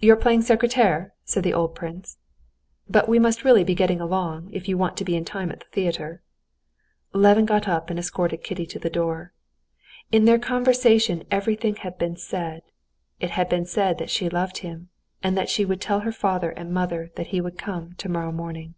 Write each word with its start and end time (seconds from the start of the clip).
"You're 0.00 0.16
playing 0.16 0.40
secrétaire?" 0.40 1.12
said 1.24 1.44
the 1.44 1.54
old 1.54 1.76
prince. 1.76 2.18
"But 2.88 3.08
we 3.08 3.20
must 3.20 3.44
really 3.44 3.62
be 3.62 3.76
getting 3.76 4.00
along 4.00 4.50
if 4.52 4.66
you 4.68 4.76
want 4.76 4.96
to 4.96 5.04
be 5.04 5.14
in 5.14 5.24
time 5.24 5.52
at 5.52 5.60
the 5.60 5.66
theater." 5.70 6.22
Levin 7.12 7.44
got 7.46 7.68
up 7.68 7.88
and 7.88 7.96
escorted 7.96 8.42
Kitty 8.42 8.66
to 8.66 8.80
the 8.80 8.90
door. 8.90 9.32
In 10.10 10.24
their 10.24 10.40
conversation 10.40 11.22
everything 11.30 11.76
had 11.76 11.96
been 11.98 12.16
said; 12.16 12.62
it 13.20 13.30
had 13.30 13.48
been 13.48 13.64
said 13.64 13.98
that 13.98 14.10
she 14.10 14.28
loved 14.28 14.58
him, 14.58 14.88
and 15.22 15.38
that 15.38 15.48
she 15.48 15.64
would 15.64 15.80
tell 15.80 16.00
her 16.00 16.10
father 16.10 16.50
and 16.50 16.74
mother 16.74 17.12
that 17.14 17.28
he 17.28 17.40
would 17.40 17.56
come 17.56 17.92
tomorrow 17.92 18.32
morning. 18.32 18.74